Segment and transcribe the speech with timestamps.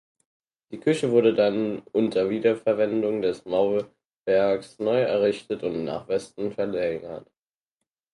[0.71, 7.29] Die Kirche wurde dann unter Wiederverwendung des Mauerwerks neu errichtet und nach Westen verlängert.